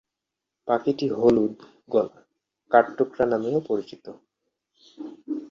[0.67, 2.17] পাখিটি হলুদ-গলা
[2.71, 4.05] কাঠঠোকরা নামেও পরিচিত।